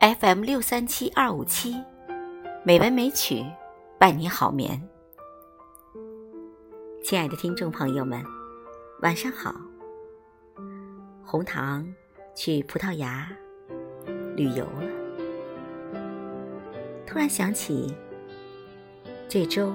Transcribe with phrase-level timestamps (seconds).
[0.00, 1.76] fm 六三七二五七
[2.64, 3.44] 美文美曲
[3.98, 4.82] 伴你好眠。
[7.04, 8.20] 亲爱的听众朋友们
[9.00, 9.54] 晚上好。
[11.24, 11.86] 红糖
[12.34, 13.30] 去葡萄牙
[14.34, 14.90] 旅游了。
[17.06, 17.94] 突然想起
[19.28, 19.72] 这周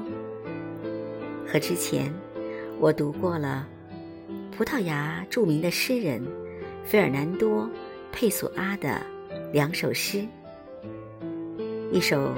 [1.47, 2.13] 和之前
[2.79, 3.67] 我读过了
[4.57, 6.19] 葡萄牙著名的诗人
[6.83, 7.65] 费尔南多·
[8.11, 8.99] 佩索阿的。
[9.53, 10.25] 两首诗，
[11.91, 12.33] 一首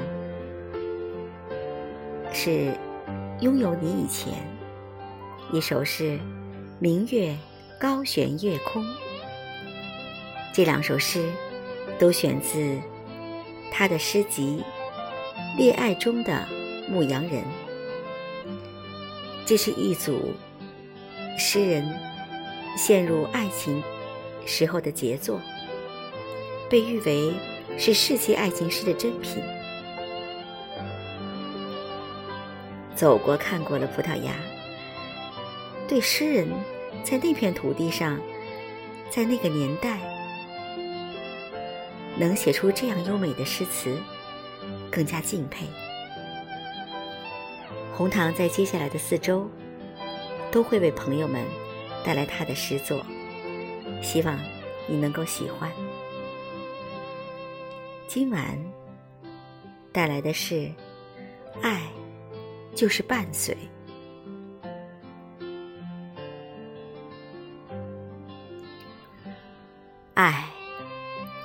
[2.34, 2.74] 是
[3.40, 4.34] 拥有你以前，
[5.54, 6.20] 一首是
[6.78, 7.36] 明月
[7.80, 8.86] 高悬夜空。
[10.54, 11.32] 这两首诗
[11.98, 12.78] 都选自
[13.72, 14.62] 他的诗集
[15.58, 16.46] 《恋爱中的
[16.90, 17.42] 牧羊人》，
[19.46, 20.34] 这是一组
[21.38, 21.84] 诗人
[22.82, 23.84] 陷入爱情
[24.46, 25.42] 时候的杰作。
[26.70, 27.34] 被誉为
[27.78, 29.44] 是世界爱情诗的珍品。
[32.96, 34.34] 走过看过了葡萄牙，
[35.90, 36.48] 对诗人
[37.04, 38.18] 在那片土地上，
[39.10, 40.00] 在那个年代
[42.16, 43.98] 能写出这样优美的诗词，
[44.90, 45.66] 更加敬佩。
[47.94, 49.50] 红糖在接下来的四周
[50.50, 51.44] 都会为朋友们
[52.04, 53.06] 带来他的诗作，
[54.02, 54.40] 希望
[54.88, 55.72] 你能够喜欢。
[58.08, 58.58] 今晚
[59.92, 60.56] 带来的是
[61.62, 61.84] 《爱
[62.74, 63.56] 就是伴随》，
[70.16, 70.44] 爱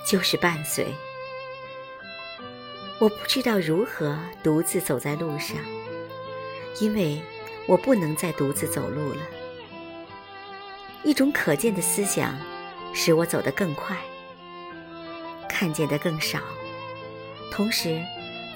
[0.07, 0.87] 就是伴随。
[3.01, 5.59] 我不知道如何独自走在路上，
[6.81, 7.21] 因为
[7.67, 9.21] 我不能再独自走路了。
[11.05, 12.37] 一种可见的思想
[12.93, 13.97] 使我走得更快。
[15.49, 16.41] 看见的更少，
[17.53, 18.03] 同时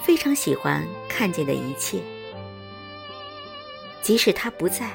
[0.03, 2.01] 非常喜欢看见的一切。
[4.03, 4.91] 即使他不在，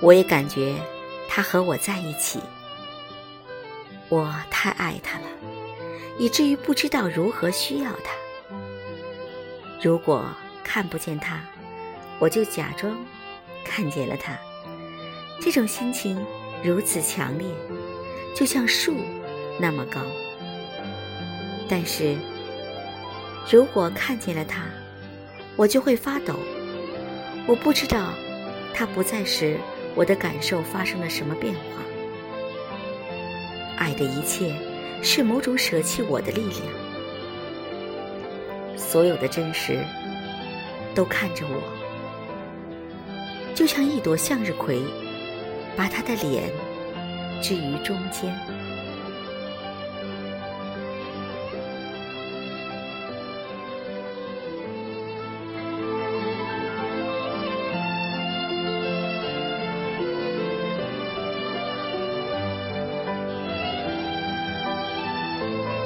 [0.00, 0.76] 我也感觉
[1.28, 2.38] 他和我在一起。
[4.08, 5.24] 我太爱他了，
[6.18, 8.12] 以至于不知道如何需要他。
[9.82, 10.24] 如果
[10.62, 11.40] 看不见他，
[12.18, 12.96] 我就假装
[13.64, 14.36] 看见了他。
[15.40, 16.18] 这种心情
[16.62, 17.46] 如此强烈，
[18.34, 18.96] 就像树
[19.58, 20.00] 那么高。
[21.68, 22.16] 但是，
[23.50, 24.62] 如果看见了他，
[25.56, 26.34] 我就会发抖。
[27.46, 28.12] 我不知道
[28.74, 29.56] 他不在时，
[29.94, 31.60] 我的感受发生了什么变化。
[33.78, 34.52] 爱的一切
[35.02, 36.62] 是某种舍弃我的力量。
[38.76, 39.78] 所有的真实
[40.94, 41.62] 都看着我，
[43.54, 44.80] 就像一朵向日葵，
[45.76, 46.50] 把他的脸
[47.42, 48.34] 置于中间。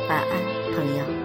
[0.09, 1.20] 晚安，朋友。